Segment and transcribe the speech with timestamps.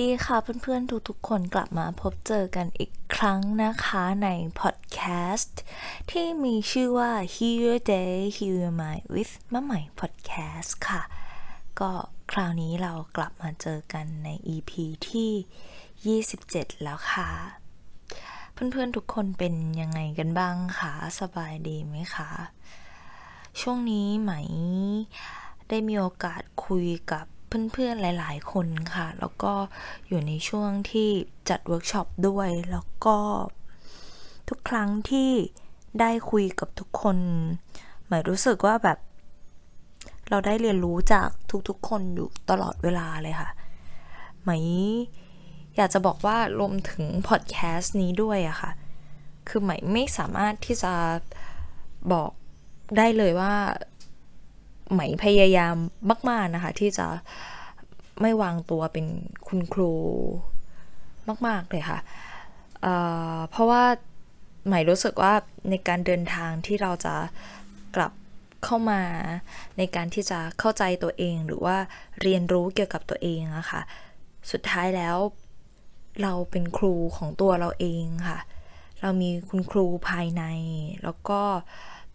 [0.00, 4.28] ดีค่ะเพื่อนๆทุกๆคนกลับมาพบเจอกันอีกครั้งนะคะใน
[4.60, 5.00] พอดแค
[5.34, 5.60] สต์
[6.10, 11.02] ที่มีชื่อว่า Heal Your Day Heal Your Mind with มะใหม่ Podcast ค่ะ
[11.80, 11.92] ก็
[12.32, 14.70] คราวนี้เรากลับมาเจอกันใน EP
[15.10, 17.30] ที่ 27 แล้วค่ะ
[18.52, 22.30] เพื่อนๆทุกคนเป็นยังไงกันบ้างคะสบายดีไหมคะ
[23.60, 24.32] ช่วงนี้ไหม
[25.68, 27.26] ได้มีโอกาสคุยกับ
[27.72, 29.52] เพื่อนๆหลายๆ คนค่ะ แล้วก็
[30.08, 31.08] อยู่ในช่วงที่
[31.48, 33.16] จัดเวิร์กช็อปด้วย แล้วก็
[34.48, 35.30] ทุกครั้งที่
[36.00, 37.16] ได้คุยกับทุกคน
[38.06, 38.98] ใหม่รู้สึกว่าแบบ
[40.30, 41.28] เราได้เรียนรู้จาก
[41.68, 43.50] ทุกๆ คนอยู่ตลอดเวลาเลยค่ะ
[44.44, 44.64] ใหม่
[45.76, 48.70] อยากจะบอกว่ารวมถึงพอดแคสต์นี้ด้วยอะค่ะ
[49.48, 50.92] คือใหม่ไม่สามารถที่จะ
[52.12, 52.30] บอก
[52.96, 53.54] ได้เลยว่า
[54.90, 55.74] ไหมพยายาม
[56.30, 57.06] มาก ๆนะคะ ที่จะ
[58.20, 59.06] ไม่วางตัวเป็น
[59.48, 59.92] คุณครู
[61.46, 61.98] มาก ๆ เลยค่ะ
[62.82, 63.84] เเพราะว่า
[64.66, 65.32] ไหมรู้สึกว่า
[65.70, 67.14] ในการเดินทางที่เราจะ
[67.96, 68.12] กลับ
[68.64, 69.02] เข้ามา
[69.78, 71.76] ในการที่จะเข้าใจตัวเองหรือว่า
[72.22, 73.82] เรียนรู้เกี่ยวกับตัวเองอะค่ะ
[74.50, 75.16] สุดท้ายแล้ว
[76.22, 78.38] เราเป็นครูของตัวเราเองค่ะ
[79.00, 80.42] เรามีคุณครูภายใน
[81.04, 81.40] แล้วก็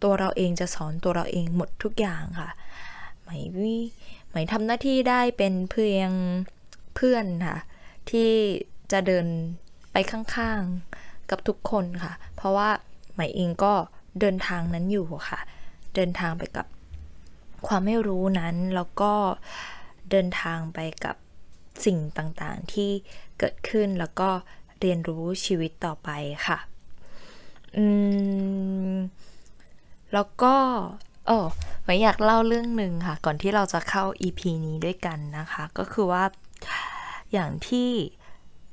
[0.02, 2.50] ตัวเราเองจะสอนตัวเราเองหมดทุกอย่างค่ะ
[3.22, 3.74] ไหมวิ
[4.28, 6.10] ไหมทำหน้าที่ได้เป็นเพียง
[6.94, 7.58] เพื่อนค่ะ
[8.10, 8.30] ที่
[8.92, 9.26] จะเดิน
[9.92, 12.68] ไปข้างๆกับทุกคนค่ะ เพราะว่า
[13.12, 13.74] ไหมเองก็
[14.20, 15.40] เดินทางนั้นอยู่ค่ะ
[15.94, 16.66] เดินทางไปกับ
[17.66, 19.12] ความไม่รู้นั้นแล้วก็
[20.10, 21.16] เดินทางไปกับ
[21.84, 22.90] สิ่งต่างๆที่
[23.38, 24.28] เกิดขึ้นแล้วก็
[24.80, 26.08] เรียนรู้ชีวิตต่อไป
[26.46, 26.58] ค่ะ
[27.76, 27.84] อื
[28.92, 28.96] ม
[30.12, 30.54] แล้วก็
[31.26, 31.38] โอ้
[31.84, 36.24] ใหม่อยากเล่าเรื่องหนึ่งค่ะ ก่อนที่เราจะเข้า EP นี้ด้วยกันนะคะ ก็คือว่า
[37.32, 37.90] อย่างที่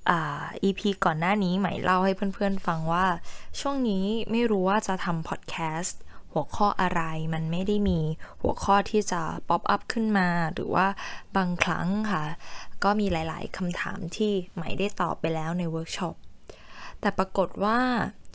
[0.10, 3.06] อ่า EP ก่อนหน้านี้ใหม่เล่าให้เพื่อนๆฟังว่า
[3.60, 6.00] ช่วงนี้ไม่รู้ว่าจะทำพอดแคสต์
[6.34, 7.02] หัวข้ออะไร
[7.34, 8.00] มันไม่ได้มี
[8.42, 10.88] หัวข้อที่จะ pop up ขึ้นมา หรือว่า
[11.38, 12.24] บางครั้งค่ะ
[12.84, 16.16] ก็มีหลายๆคำถามที่ใหม่ได้ตอบไปแล้วในเวิร์กช็อป
[17.04, 17.80] แต่ปรากฏว่า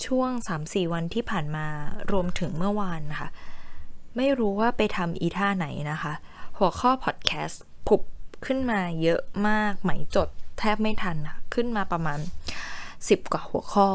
[0.07, 0.31] ช่วง
[0.63, 1.67] 3-4 วันที่ผ่านมา
[2.13, 3.31] รวมถึงเมื่อวานนะคะ
[4.17, 6.13] ไม่รู้ว่าไปทำอีท่าไหนนะคะ
[6.59, 8.03] หัวข้อพอดแคสต์ผุด
[8.47, 12.19] ขึ้นมาเยอะมากใหม่จดแทบไม่ทันค่ะขึ้นมาประมาณ
[12.75, 13.91] 10 กว่าหัวข้อ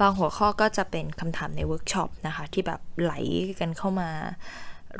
[0.00, 3.12] บางหัวข้อก็จะเป็นคำถามในเวิร์กช็อปนะคะ ที่แบบไหล
[3.60, 4.10] กันเข้ามา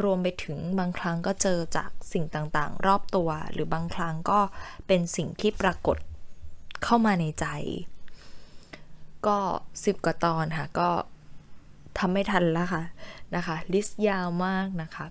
[0.02, 4.40] รวมไปถึงบางครั้งก็เจอจากสิ่งต่างๆ รอบตัว หรือบางครั้งก็
[4.86, 5.96] เป็นสิ่งที่ปรากฏ
[6.84, 7.46] เข้ามาในใจ
[9.26, 9.38] ก็
[9.84, 10.90] สิบกว่าตอนค่ะ ก็
[11.98, 12.82] ทำไม่ทันแล้วค่ะ
[13.36, 15.06] นะคะ ลิสต์ยาวมากนะคะ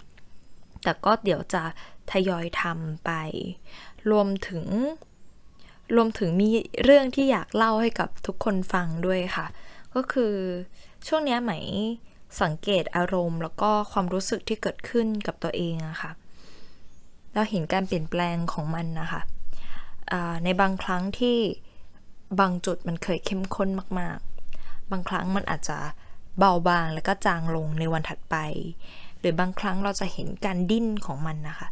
[0.84, 1.64] แต่ก็เดี๋ยวจะ
[2.12, 3.12] ทยอยทำไป
[4.12, 4.66] รวมถึง
[5.96, 6.50] รวมถึงมี
[6.84, 9.48] เรื่องที่อยากเล่าให้กับทุกคนฟังด้วยค่ะ
[9.96, 10.34] ก็คือ
[11.08, 11.54] ช่วงนี้ไหม
[12.42, 16.12] สังเกตอารมณ์ แล้วก็ความรู้สึกที่เกิดขึ้นกับตัวเองอะค่ะ
[17.34, 19.22] เราเห็นการเปลี่ยนแปลงของมันนะคะ
[20.44, 21.38] ในบางครั้งที่
[22.40, 25.78] บางจุดมันเคยเข้มข้นมากๆ บางครั้งมันอาจจะ
[26.40, 28.36] เบาบางแล้วก็จางลงในวันถัดไป
[29.20, 31.68] หรือบางครั้งเราจะเห็นการดิ้นของมันนะคะ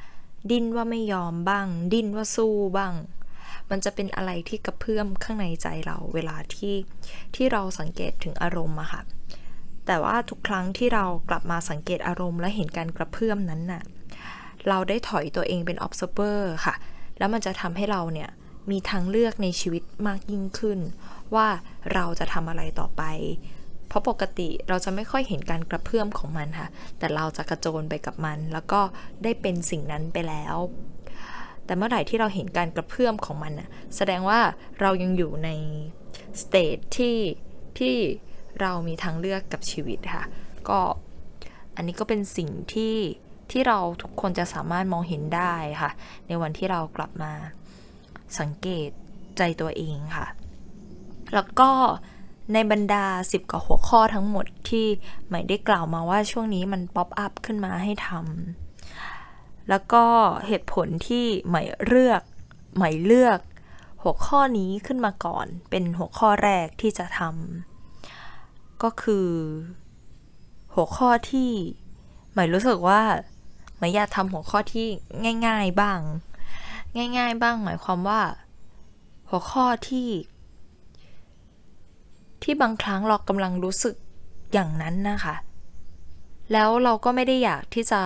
[0.52, 2.94] ดิ้นว่าไม่ยอมบ้าง ดิ้นว่าสู้บ้าง
[3.70, 6.76] มันจะเป็นอะไรที่กระเพื่อมข้างในใจเราเวลาที่
[7.36, 9.02] ที่เราสังเกตถึงอารมณ์อะค่ะ
[9.86, 13.84] แต่ว่าทุกครั้งที่เรากลับมาสังเกตอารมณ์และเห็นการกระเพื่อมนั้นน่ะ
[14.70, 16.76] เราได้ถอยตัวเองเป็น observer ค่ะ
[17.18, 18.30] แล้วมันจะทำให้เราเนี่ย
[18.70, 20.80] มีทางเลือกในชีวิตมากยิ่งขึ้น
[21.36, 21.48] ว่า
[21.94, 23.04] เราจะทำอะไรต่อไป
[23.88, 26.70] เพราะปกติเราจะไม่ค่อยเห็นการกระเพื่อมของมันค่ะ
[27.00, 28.82] แต่เราจะกระโจนไปกับมัน แล้วก็
[29.24, 30.56] ได้เป็นสิ่งนั้นไปแล้ว
[31.66, 34.40] แต่เมื่อไหร่ที่เราเห็นการกระเพื่อมของมันน่ะแสดงว่า
[34.82, 35.50] เรายังอยู่ใน
[36.42, 37.18] สเตจที่
[37.80, 37.96] ที่
[38.62, 40.24] เรามีทางเลือกกับชีวิตค่ะ
[40.70, 40.80] ก็
[41.76, 42.96] อันนี้ก็เป็นสิ่งที่
[43.52, 45.92] ที่เราทุกคนจะสามารถมองเห็นได้ค่ะ
[46.28, 47.34] ในวันที่เรากลับมา
[48.40, 48.90] สังเกต
[49.38, 50.28] ใจตัวเองค่ะ
[51.34, 51.70] แล้วก็
[52.54, 54.86] ในบรรดา 10กว่าหัวข้อทั้งหมดที่
[55.28, 60.04] ใหม่ได้กล่าวมาว่าช่วงนี้มัน pop up ขึ้นมาให้ทำแล้วก็
[60.48, 62.22] เหตุผลที่ใหม่เลือก
[62.76, 63.40] ใหม่เลือก
[64.02, 69.30] หัวข้อนี้ขึ้นมาก่อน เป็นหัวข้อแรกที่จะทำก็คือ
[70.74, 71.52] หัวข้อที่
[72.34, 74.88] ใหม่รู้สึกว่าใหม่อยากทำหัวข้อที่
[75.48, 76.00] ง่าย ๆบ้าง
[76.96, 78.22] ง่ายๆ บ้างหมายความว่า
[79.30, 80.10] หัวข้อที่
[82.44, 83.96] ที่บางครั้งเรากำลังรู้สึก
[84.54, 85.36] อย่างนั้นนะคะ
[86.52, 88.02] แล้วเราก็ไม่ได้อยากที่จะ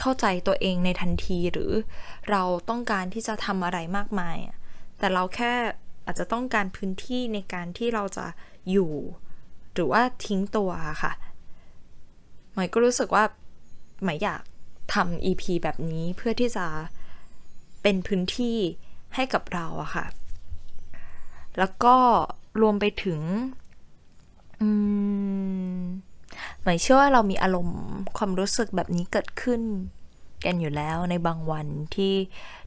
[0.00, 1.72] เข้าใจตัวเองในทันทีหรือ
[2.30, 4.36] เราต้องการที่จะทำอะไรมากมาย
[4.98, 5.52] แต่เราแค่
[6.06, 8.26] อาจจะต้องการพื้นที่ในการที่เราจะ
[8.70, 8.92] อยู่
[9.74, 10.70] หรือว่าทิ้งตัว
[11.02, 11.12] ค่ะ
[12.54, 13.24] หมายก็รู้สึกว่า
[14.04, 14.42] หมายอยาก
[14.94, 16.66] ทำ EP แบบนี้เพื่อที่จะ
[17.82, 18.58] เป็นพื้นที่
[19.14, 20.06] ให้กับเราอะค่ะ
[21.58, 21.96] แล้วก็
[22.60, 23.20] รวมไปถึง
[26.62, 27.80] หมายเชื่อว่าเรามีอารมณ์
[28.16, 29.62] ความรู้สึกแบบนี้เกิดขึ้น
[30.44, 32.14] กันอยู่แล้วในบางวันที่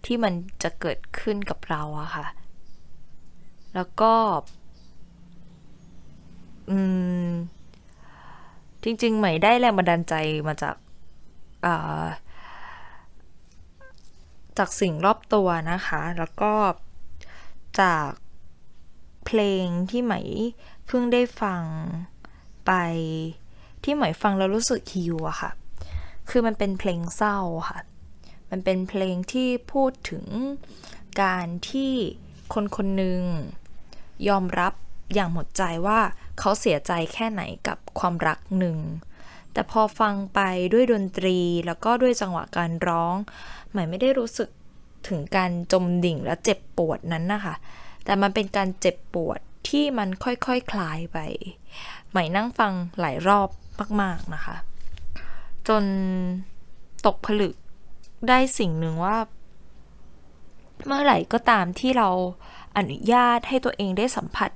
[0.05, 0.33] ที่มัน
[0.63, 2.25] จะเกิดขึ้นกับเราอะค่ะ
[3.75, 4.13] แล้วก็
[8.83, 10.13] จริงๆ ใหม่ได้แรงบันดาลใจ
[10.47, 10.75] มาจาก
[14.57, 16.53] จากสิ่งรอบตัวนะคะ แล้วก็
[17.81, 18.09] จาก
[19.25, 20.15] เพลงที่ไหม
[20.85, 21.63] เพิ่งได้ฟัง
[22.65, 22.71] ไป
[23.83, 25.51] ที่ไหมฟังแล้วรู้สึกฮิวอะค่ะ
[26.29, 27.39] คือมันเป็นเพลงเศร้า
[27.69, 27.79] ค่ะ
[28.51, 30.25] มันเป็นเพลงที่พูดถึง
[31.21, 31.91] การที่
[32.53, 33.21] คนคนหนึ่ง
[34.27, 34.73] ยอมรับ
[35.13, 35.99] อย่างหมดใจว่า
[36.39, 38.77] เขาเสียใจแค่ไหนกับความรักหนึ่ง
[39.53, 40.39] แต่พอฟังไป
[40.73, 43.15] ด้วยดนตรีแล้วก็ด้วยจังหวะการร้อง
[43.71, 44.49] หมายไม่ได้รู้สึก
[45.07, 47.55] ถึงการจมดิ่งและเจ็บปวดนั้นนะคะ
[48.05, 49.39] แต่มันเป็นการเจ็บปวด
[49.69, 51.17] ที่มันค่อยๆคคลายไป
[52.09, 53.49] ใหม่นั่งฟังหลายรอบ
[54.01, 54.55] มาก ๆนะคะ
[55.67, 55.83] จน
[57.05, 57.55] ตกผลึก
[58.27, 59.17] ได้สิ่งหนึ่งว่า
[60.85, 62.09] เมื่อไหร่ก็ตามที่เรา
[62.77, 64.49] อนุญาตให้ตัวเองได้สัมผัส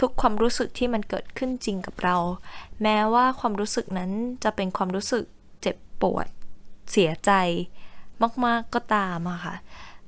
[0.00, 2.16] ทุกความรู้สึกที่มันเกิดขึ้นจริงกับเรา
[2.82, 4.10] แม้ว่าความรู้สึกนั้น
[4.44, 5.24] จะเป็นความรู้สึก
[5.62, 6.26] เจ็บปวด
[6.90, 7.30] เสียใจ
[8.44, 9.54] มากๆก็ตามอะค่ะ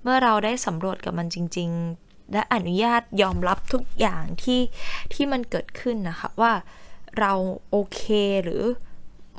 [0.02, 1.70] เมื่อเราได้สำรวจกับมันจริง
[2.00, 4.61] ๆ และอนุญาตยอมรับทุกอย่างที่
[5.12, 6.52] ที่มันเกิดขึ้นนะคะว่า
[7.19, 7.32] เรา
[7.70, 8.02] โอเค
[8.43, 8.62] หรือ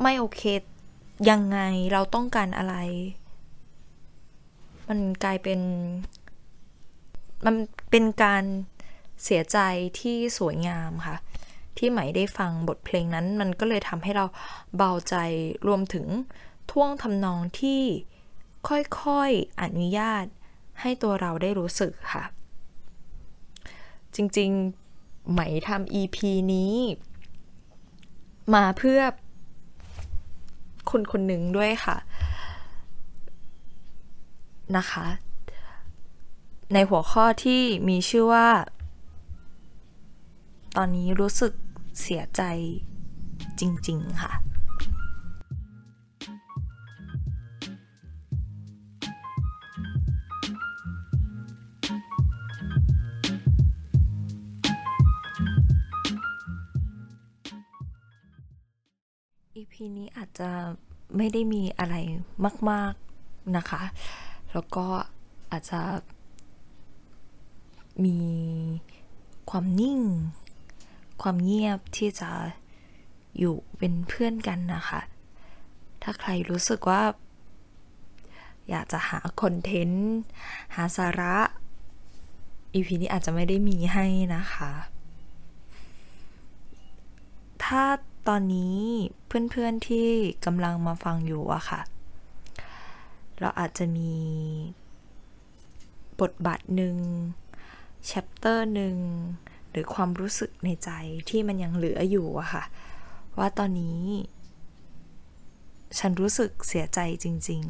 [0.02, 0.42] ไม่โอเค
[1.30, 1.60] ยังไง
[1.94, 2.75] เราต้องการอะไร
[4.88, 5.60] มันกลายเป็น
[7.45, 7.56] มัน
[7.92, 8.44] เป็นการ
[9.24, 9.57] เสียใจ
[10.00, 11.18] ที่สวยงามค่ะ
[11.77, 14.25] ที่ไหมได้ฟังบทเพลงนั้น มันก็เลยทำให้เรา
[14.75, 15.16] เบาใจ
[15.68, 16.06] รวมถึง
[16.71, 17.81] ท่วงทำนองที่
[18.68, 20.25] ค่อยๆอนุญาต
[20.81, 22.24] ให้ตัวเราได้รู้สึกค่ะ
[24.16, 26.18] จริงๆ ไหมทำ EP
[26.54, 26.74] นี้
[28.54, 29.01] มาเพื่อ
[30.92, 31.98] คนคนหนึ่งด้วยค่ะ
[34.77, 35.06] นะคะ
[36.74, 38.48] ในหัวข้อที่มีชื่อว่า
[40.75, 41.54] ตอนนี้รู้สึก
[42.01, 42.42] เสียใจ
[43.60, 44.31] จริง ๆ ค่ะ
[59.56, 60.50] อีพีนี้อาจจะ
[61.18, 61.95] ไม่ได้มีอะไร
[62.69, 63.81] มาก ๆนะคะ
[64.52, 64.85] แล้วก็
[65.52, 65.81] อาจจะ
[68.06, 68.18] มี
[69.49, 69.99] ความนิ่ง
[71.21, 72.31] ความเงียบที่จะ
[73.40, 75.02] อยู่เป็นเพื่อนกันนะคะ
[76.02, 77.02] ถ้าใครรู้สึกว่า
[78.69, 80.11] อยากจะหาคอนเทนต์
[80.76, 81.35] หาสาระ
[82.73, 84.71] อีพีนี้อาจจะไม่ได้มีให้นะคะ
[87.64, 87.83] ถ้า
[88.28, 88.78] ตอนนี้
[89.28, 90.07] เพื่อนๆที่
[90.45, 91.81] กำลังมาฟังอยู่อะค่ะ
[93.40, 94.14] เราอาจจะมี
[96.21, 96.95] บทบาทหนึ่ง
[98.06, 98.95] แชปเตอร์หนึ่ง
[99.71, 100.90] หรือความรู้สึกในใจ
[101.30, 102.64] ที่มันยังเหลืออยู่อะค่ะ
[103.38, 104.02] ว่าตอนนี้
[105.99, 107.64] ฉันรู้สึกเสียใจจริง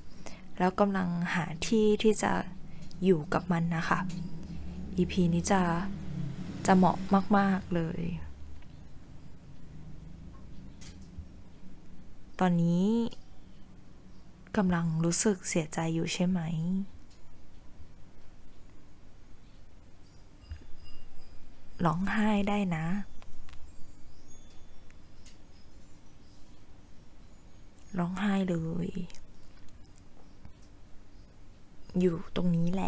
[0.00, 2.32] ๆ แล้วกำลังหาที่ที่จะ
[3.04, 4.00] อยู่กับมันนะคะ
[4.96, 5.60] EP นี้จะ
[6.66, 6.98] จะเหมาะ
[7.36, 8.00] มาก ๆ เลย
[12.40, 12.86] ตอนนี้
[14.56, 16.40] กำลังรู้สึกเสียใจอยู่ใช่ไหม
[21.84, 22.86] ร้องไห้ได้นะ
[27.98, 28.56] ร้องไห้เล
[28.86, 28.88] ย
[32.00, 32.84] อยู่ตรงนี้แหล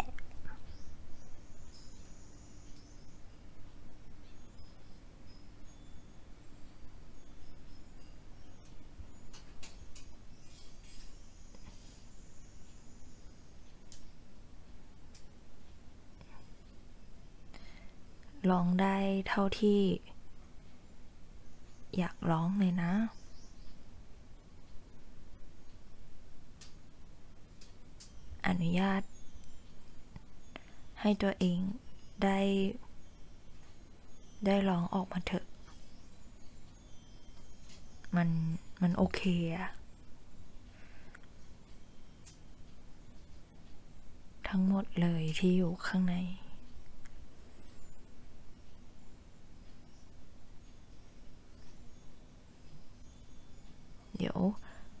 [18.51, 19.81] ร้องได้เท่าที่
[21.97, 22.91] อยากร้องเลยนะ
[28.47, 29.01] อนุญาต
[31.01, 31.59] ให้ตัวเอง
[32.23, 32.39] ได้
[34.45, 35.45] ได้ร้องออกมาเถอะ
[38.15, 38.29] มัน
[38.81, 39.21] มันโอเค
[39.55, 39.67] อะ
[44.47, 46.15] ทั้งหมดเลยที่อยู่ข้างใน
[54.17, 54.39] เดี๋ยว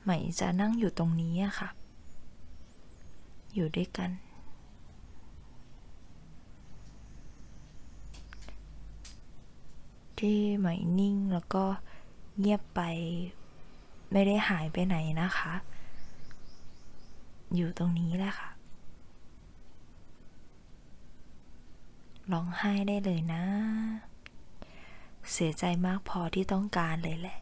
[0.13, 1.69] หม่จะนั่งอยู่ตรงนี้อะค่ะ
[3.53, 4.09] อยู่ด้วยกัน
[10.19, 11.63] ที่ใหม่นิ่งแล้วก็
[12.39, 12.81] เงียบไป
[14.11, 15.53] ไม่ได้หายไปไหนนะคะ
[17.55, 18.49] อยู่ตรงนี้แหละค่ะ
[22.31, 23.43] ร้องไห้ได้เลยนะ
[25.31, 27.40] เสียใจมากพอที่ต้องการเลยแหละ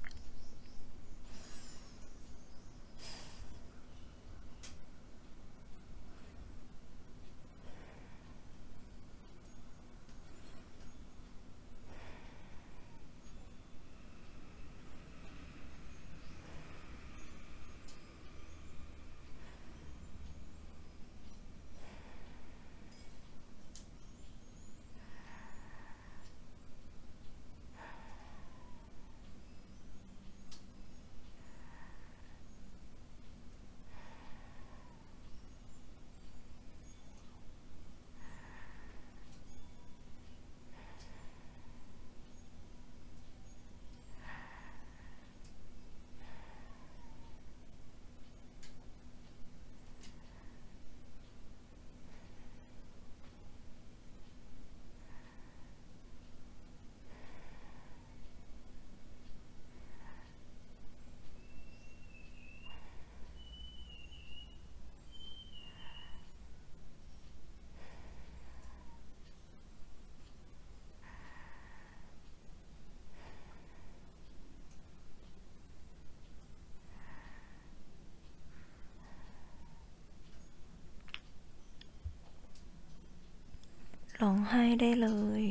[84.21, 85.09] ร้องไห้ได้เล
[85.41, 85.43] ย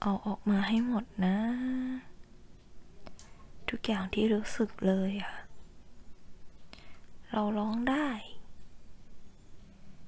[0.00, 1.36] เอาออกมาให้หมดนะ
[3.68, 5.34] ทุกอย่างที่รู้สึกเลยอะ
[7.30, 8.08] เราร้องได้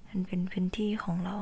[0.08, 1.36] มันเป็นพื้นที่ของเรา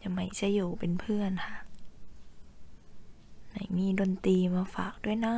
[0.00, 1.56] จะไม่จะอยู่เป็นเพื่อนค่ะ
[3.50, 5.36] ไหนมีดนตรีมาฝากด้วยนะ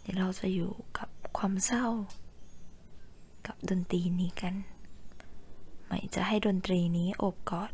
[0.00, 1.86] เดี๋ยวเราจะอยู่กับความเศร้า
[3.52, 4.54] กับดนตรีนี้กัน
[5.86, 7.72] ไม่จะให้ดนตรีนี้โอบกอด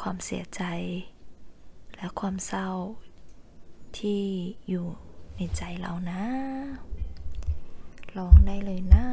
[0.00, 0.62] ความเสียใจ
[1.96, 2.68] และความเศร้า
[3.98, 4.22] ที่
[4.68, 4.86] อยู่
[5.36, 6.22] ในใจเรานะ
[8.16, 9.06] ร้องได้เลยนะ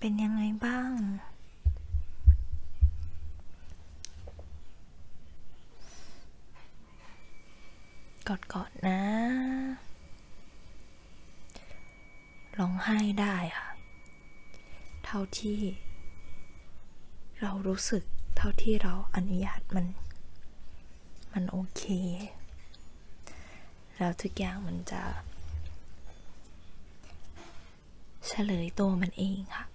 [0.00, 0.92] เป็นยังไงบ้าง
[8.28, 9.00] กอดกอดนะ
[12.58, 13.68] ร้องไห้ได้ค่ะ
[15.04, 15.60] เท่าที่
[17.40, 18.04] เรารู้สึก
[18.36, 19.86] เท่าที่เราอนุญาตมัน
[21.32, 21.82] มันโอเค
[23.96, 25.02] แล้วทุกอย่างมันจะ
[28.26, 29.69] เฉลยตัวมันเองค่ะ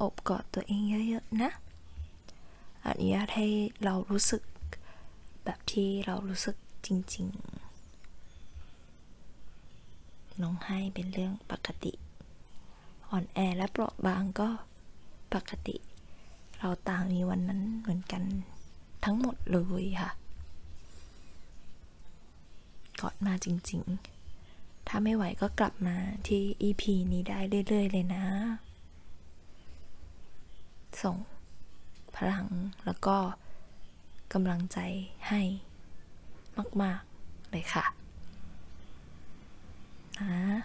[0.00, 1.50] อบกอดตัวเองเยอะๆนะ
[2.84, 3.46] อนุญาตให้
[3.84, 4.42] เรารู้สึก
[5.44, 6.56] แบบที่เรารู้สึก
[6.86, 7.66] จริงๆ
[10.42, 11.92] น้องให้เป็นเรื่องปกติ
[13.10, 14.48] อ่อนแอและเปราะบางก็
[15.34, 15.76] ปกติ
[16.58, 18.22] เราต่างมีวันนั้นเหมือนกัน
[19.04, 20.10] ทั้งหมดเลยค่ะ
[23.00, 26.82] กอดมาจริงๆ ถ้าไม่ไหวก็กลับมาที่ EP
[27.12, 28.24] นี้ได้เรื่อยๆ เลยนะ
[31.06, 31.18] ส่ง
[32.16, 32.46] พลัง
[32.84, 33.16] แล้วก็
[34.32, 34.78] กำลังใจ
[35.28, 35.42] ให้
[36.82, 37.84] มาก ๆ เลยค่ะ
[40.18, 40.60] นะ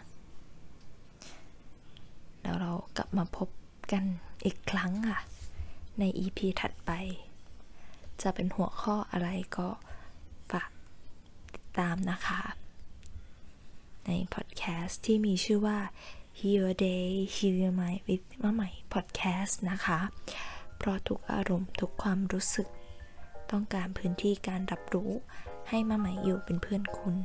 [2.42, 3.50] แล้วเรากลับมาพบ
[3.92, 4.04] กัน
[4.46, 5.20] อีกครั้งค่ะ
[6.00, 6.92] ใน EP ถัดไป
[8.22, 9.68] จะเป็นหัวข้ออะไรก็
[10.52, 10.70] ฝาก
[11.54, 12.42] ติดตามนะคะ
[14.06, 15.80] ในพอดแคสต์ที่มีชื่อว่า
[16.40, 20.00] Heal Your Day Heal Your Mind with มาใหม่พอดแคสต์นะคะ
[20.78, 22.68] เพราะทุกอารมณ์ทุกความรู้สึก
[23.52, 25.12] ต้องการพื้นที่การรับรู้
[25.70, 27.16] ให้มาใหม่อยู่เป็นเพื่อนคุณ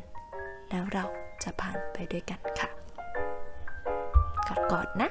[0.70, 1.04] แล้วเรา
[1.42, 2.68] จะผ่านไปด้วยกันค่ะ
[4.70, 5.10] กอดๆนะ